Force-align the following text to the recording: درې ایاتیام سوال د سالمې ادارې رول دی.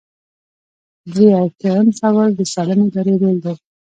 درې 1.13 1.27
ایاتیام 1.37 1.85
سوال 1.99 2.31
د 2.35 2.41
سالمې 2.53 2.85
ادارې 2.89 3.13
رول 3.21 3.37
دی. 3.43 3.53